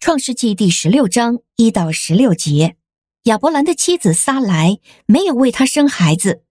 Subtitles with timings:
[0.00, 2.76] 创世纪第十六章一到十六节，
[3.24, 6.44] 亚伯兰的妻子撒莱没有为他生孩子，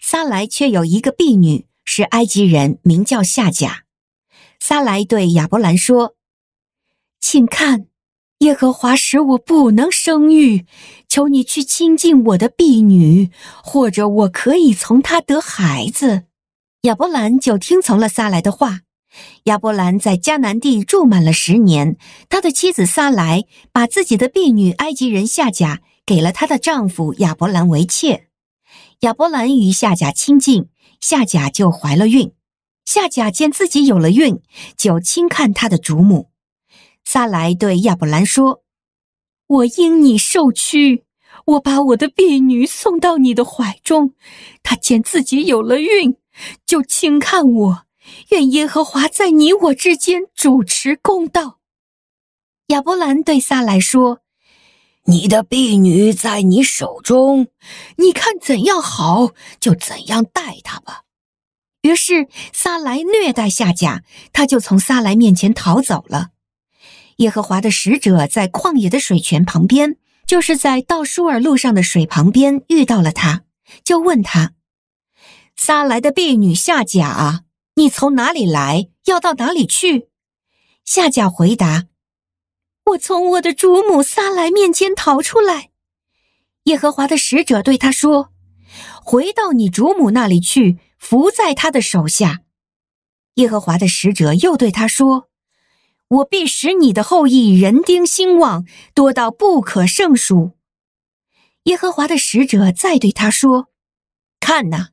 [0.00, 3.84] 撒莱却有一个婢女，是埃及人，名叫夏甲。
[4.60, 6.14] 撒莱对亚伯兰说
[7.20, 7.86] ：“请看，
[8.38, 10.64] 耶和华使我不能生育，
[11.08, 13.32] 求你去亲近我的婢女，
[13.64, 16.22] 或者我可以从她得孩子。”
[16.82, 18.82] 亚伯兰就听从了撒莱的话。
[19.44, 21.96] 亚伯兰在迦南地住满了十年，
[22.28, 28.28] 他的妻子撒莱把自己的婢女埃及人夏甲给了她的丈夫亚伯兰为妾。
[29.00, 30.68] 亚伯兰与夏甲亲近，
[31.00, 32.32] 夏甲就怀了孕。
[32.84, 34.40] 夏甲见自己有了孕，
[34.76, 36.30] 就轻看他的主母。
[37.04, 38.62] 撒莱对亚伯兰说
[39.46, 41.04] ：“我因你受屈，
[41.46, 44.14] 我把我的婢女送到你的怀中。
[44.62, 46.16] 她见自己有了孕，
[46.64, 47.84] 就轻看我。”
[48.30, 51.58] 愿耶和华在你我之间主持公道。
[52.68, 54.20] 亚伯兰对撒莱说
[55.06, 57.48] ：“你的婢女在你手中，
[57.96, 61.02] 你看怎样好，就怎样待她吧。”
[61.82, 66.28] 于是撒莱虐待夏甲，他就从撒莱面前逃走了。
[67.16, 73.42] 耶和华的使者在旷野的水泉旁边，就是在到舒尔路上的水旁边遇到了他，
[73.84, 74.52] 就问他
[75.56, 77.40] ：“撒莱的婢女夏甲啊。”
[77.74, 78.88] 你从哪里来？
[79.06, 80.08] 要到哪里去？
[80.84, 81.86] 夏甲回答
[82.92, 85.70] ：“我从我的主母撒莱面前逃出来。”
[86.64, 88.32] 耶和华的使者对他说
[89.02, 92.42] ：“回到你主母那里去，伏在他的手下。”
[93.36, 95.30] 耶和华的使者又对他说
[96.08, 100.58] ：“我必使你的后裔人丁兴旺，多到不可胜数。”
[101.64, 103.68] 耶和华的使者再对他说
[104.38, 104.90] ：“看哪，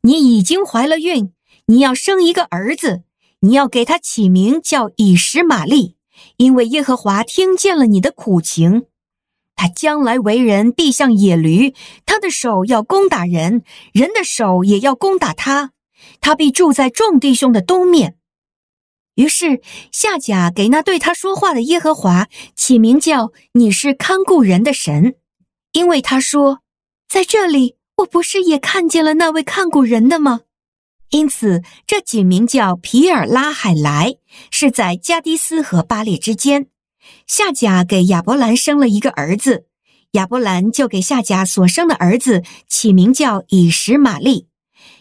[0.00, 1.34] 你已经怀了孕。”
[1.66, 3.02] 你要生一个儿子，
[3.40, 5.96] 你要给他起名叫以实玛利，
[6.36, 8.84] 因为耶和华听见了你的苦情。
[9.54, 15.72] 他将来为人必像野驴，他的手要攻打人，人的手也要攻打他。
[16.20, 18.16] 他必住在众弟兄的东面。
[19.14, 19.60] 于是
[19.92, 25.14] 夏甲给那对他说话的耶和华起名叫你是看顾人的神，
[25.72, 26.60] 因为他说，
[27.08, 30.40] 在这里我不是也看见了那位看顾人的吗？
[31.12, 34.14] 因此，这井名叫皮尔拉海莱，
[34.50, 36.66] 是在加迪斯和巴列之间。
[37.26, 39.66] 夏甲给亚伯兰生了一个儿子，
[40.12, 44.48] 亚伯兰就给夏甲所生的儿子起名叫以实玛利。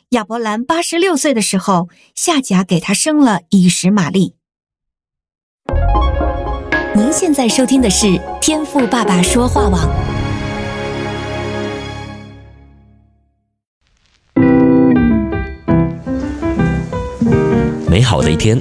[0.09, 4.35] 亚伯兰八十六岁的时候，夏甲给他生了以实玛利。
[6.93, 10.10] 您现在收听的是天赋爸爸说话网。
[18.01, 18.59] 美好的一天，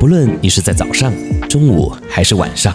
[0.00, 1.12] 不论你是在早上、
[1.50, 2.74] 中午还是晚上，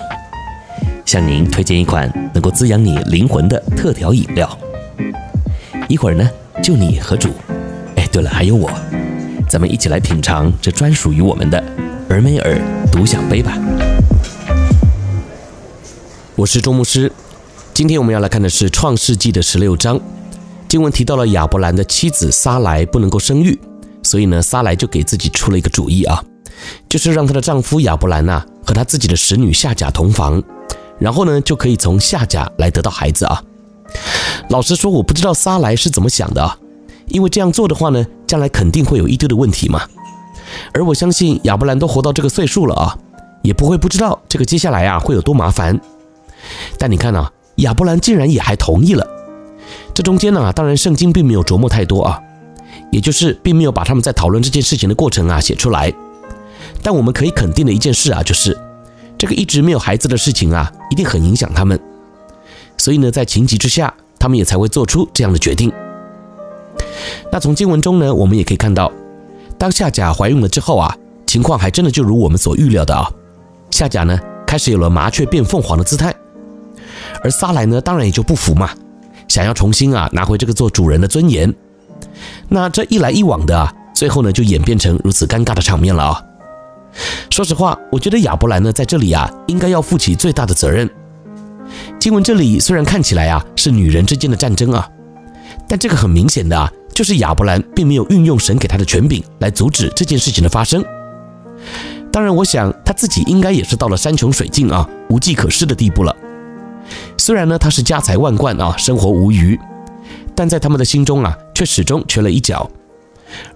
[1.04, 4.48] 向您推荐一款能够滋养你灵魂的特调饮料。
[5.88, 6.30] 一会儿呢，
[6.62, 7.30] 就你和主，
[7.96, 8.70] 哎，对了，还有我，
[9.50, 11.58] 咱们一起来品尝这专属于我们的
[12.08, 12.62] 尔梅尔
[12.92, 13.58] 独享杯吧。
[16.36, 17.12] 我是周牧师，
[17.74, 20.00] 今天我们要来看的是《创世纪》的十六章，
[20.68, 23.60] 经文提到了亚伯兰的妻子撒莱不能够生育。
[24.04, 26.24] 所以呢，撒莱就给自己出了一个主意啊，
[26.88, 30.42] 就是让她的丈夫亚伯兰呐和她自己的使女夏甲同房，
[30.98, 33.44] 然后呢就可以从夏甲来得到孩子啊。
[34.50, 36.58] 老实说，我不知道撒莱是怎么想的啊，
[37.08, 39.82] 因为这样做的话呢，将来肯定会有一堆的问题嘛。
[40.74, 42.98] 而我相信亚伯兰都活到这个岁数了啊，
[43.44, 45.80] 也不会不知道这个接下来啊会有多麻烦。
[46.78, 49.06] 但你看啊，亚伯兰竟然也还同意了。
[49.94, 52.20] 这中间呢，当然圣经并没有琢磨太多啊。
[52.92, 55.94] 也就是并没有把他们在讨论这件事情的过程啊写出来，
[56.82, 58.58] 但我们可以肯定的一件事啊，就是
[59.18, 61.80] 这个一直没有孩子的事情啊，一定很影响他们。
[62.78, 65.72] 所以呢，在情急之下，他们也才会做出这样的决定。
[67.32, 68.92] 那从经文中呢，我们也可以看到，
[69.58, 70.96] 当夏甲怀孕了之后啊，
[71.28, 73.12] 情况还真的就如我们所预料的啊，
[73.70, 74.18] 夏甲呢
[74.48, 76.16] 开始有了麻雀变凤凰的姿态，
[77.24, 78.72] 而撒莱呢当然也就不服嘛，
[79.28, 81.54] 想要重新啊拿回这个做主人的尊严。
[82.48, 86.22] 那这一来一往的啊，最后呢就演变成如此尴尬的场面了啊。
[87.30, 90.90] 说实话，我觉得亚伯兰呢在这里啊应该要负起最大的责任。
[92.00, 94.90] 经文这里虽然看起来啊是女人之间的战争啊，
[95.68, 100.84] 但这个很明显的啊就是亚伯兰并没有运用神给他的权柄来阻止这件事情的发生。
[102.12, 106.16] 当然，我想他自己应该也是到了山穷水尽啊无计可施的地步了。
[107.18, 109.58] 虽然呢他是家财万贯啊，生活无虞。
[110.36, 112.72] 但在他们的心中啊，却始终缺了一角，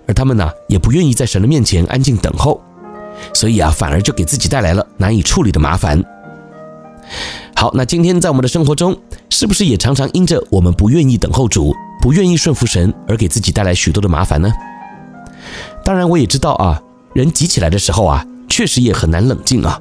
[0.05, 2.61] 而他们呢，也不愿意在神的面前安静等候，
[3.33, 6.03] 所以啊，反而就给自己带来了难以处理的麻烦。
[7.55, 14.51] 好，那今天在我们的生活中，是不是也常常因着我们不愿意等候主，不愿意顺服神，而给自己带来许多的麻烦呢？
[15.85, 16.83] 当然，我也知道啊，
[17.13, 19.79] 人急起来的时候啊，确实也很难冷静啊。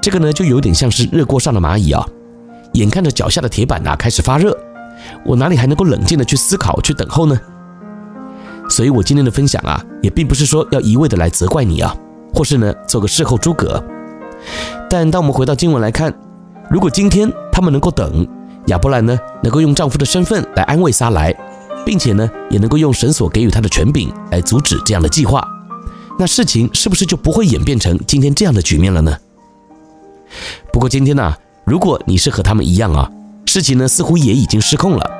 [0.00, 2.02] 这个呢，就有点像是热锅上的蚂蚁啊，
[2.72, 4.56] 眼看着脚下的铁板呐开始发热，
[5.24, 7.38] 我哪里还能够冷静的去思考、去等候呢？
[8.68, 11.96] 所以，我今天的分享啊，也并不是说要一味的来责怪你啊，
[12.34, 13.82] 或是呢做个事后诸葛。
[14.90, 16.12] 但当我们回到经文来看，
[16.68, 18.26] 如果今天他们能够等，
[18.66, 21.32] 亚伯兰呢能够用丈夫的身份来安慰撒莱，
[21.84, 25.46] 并且呢也能够用神所给予他的权柄来阻止这样的计划，
[26.18, 29.16] 那事情是不是就不会演变成今天这样的局面了呢？
[30.72, 31.34] 不过今天呢、
[31.64, 33.08] 如果你是和他们一样啊，
[33.46, 35.10] 事情呢似乎也已经失控了，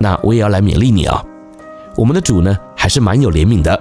[0.00, 1.24] 那我也要来勉励你啊。
[1.96, 3.80] 我们的主呢还是蛮有怜悯的，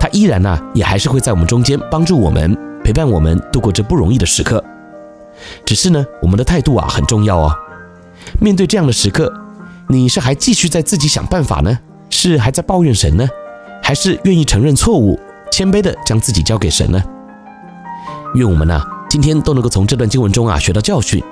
[0.00, 4.62] 他依然呢、也还是会在我们中间帮助我们，陪伴我们度过这不容易的时刻。
[5.64, 7.54] 只是呢，我们的态度啊很重要哦。
[8.40, 9.32] 面对这样的时刻，
[9.88, 11.78] 你是还继续在自己想办法呢，
[12.10, 13.28] 是还在抱怨神呢，
[13.82, 15.18] 还是愿意承认错误，
[15.50, 17.00] 谦卑的将自己交给神呢？
[18.34, 21.22] 愿我们呢、今天都能够从这段经文中啊学到教训。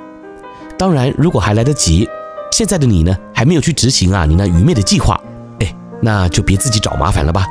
[0.80, 2.08] 当然，如果还来得及，
[2.50, 5.20] 现在的你呢还没有去执行啊你那愚昧的计划，
[5.58, 7.44] 哎，那就别自己找麻烦了吧。